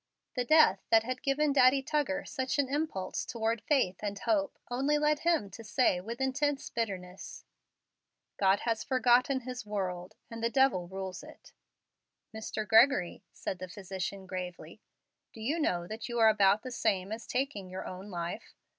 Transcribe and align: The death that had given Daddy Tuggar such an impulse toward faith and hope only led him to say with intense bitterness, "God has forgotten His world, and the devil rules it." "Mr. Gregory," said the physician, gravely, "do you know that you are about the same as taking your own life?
The 0.35 0.45
death 0.45 0.79
that 0.89 1.03
had 1.03 1.21
given 1.21 1.53
Daddy 1.53 1.83
Tuggar 1.83 2.25
such 2.27 2.57
an 2.57 2.67
impulse 2.67 3.23
toward 3.23 3.61
faith 3.61 3.97
and 4.01 4.17
hope 4.17 4.57
only 4.71 4.97
led 4.97 5.19
him 5.19 5.51
to 5.51 5.63
say 5.63 6.01
with 6.01 6.19
intense 6.19 6.71
bitterness, 6.71 7.45
"God 8.37 8.61
has 8.61 8.83
forgotten 8.83 9.41
His 9.41 9.63
world, 9.63 10.15
and 10.31 10.43
the 10.43 10.49
devil 10.49 10.87
rules 10.87 11.21
it." 11.21 11.53
"Mr. 12.35 12.67
Gregory," 12.67 13.23
said 13.31 13.59
the 13.59 13.69
physician, 13.69 14.25
gravely, 14.25 14.81
"do 15.33 15.39
you 15.39 15.59
know 15.59 15.85
that 15.85 16.09
you 16.09 16.17
are 16.17 16.29
about 16.29 16.63
the 16.63 16.71
same 16.71 17.11
as 17.11 17.27
taking 17.27 17.69
your 17.69 17.85
own 17.85 18.09
life? 18.09 18.55